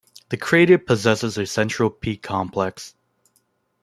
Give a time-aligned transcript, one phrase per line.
[0.29, 2.95] The crater possesses a central peak complex.